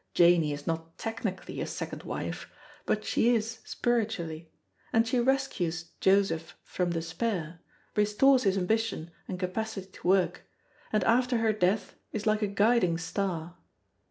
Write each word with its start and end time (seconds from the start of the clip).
Janey 0.15 0.51
is 0.51 0.65
not 0.65 0.97
technically 0.97 1.61
a 1.61 1.67
second 1.67 2.01
wife, 2.01 2.51
but 2.87 3.05
she 3.05 3.35
is 3.35 3.59
spiritually; 3.63 4.49
and 4.91 5.07
she 5.07 5.19
rescues 5.19 5.91
Joseph 5.99 6.55
from 6.63 6.89
despair, 6.93 7.59
restores 7.95 8.41
his 8.41 8.57
ambition 8.57 9.11
and 9.27 9.39
capacity 9.39 9.91
to 9.91 10.07
work, 10.07 10.41
and 10.91 11.03
after 11.03 11.37
her 11.37 11.53
death 11.53 11.93
is 12.11 12.25
like 12.25 12.41
a 12.41 12.47
guiding 12.47 12.97
star. 12.97 13.57